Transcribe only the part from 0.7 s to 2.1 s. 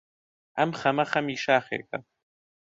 خەمە خەمی شاخێکە،